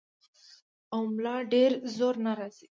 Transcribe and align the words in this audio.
او 0.93 1.01
ملا 1.13 1.35
ډېر 1.53 1.71
زور 1.95 2.15
نۀ 2.23 2.31
راځي- 2.39 2.65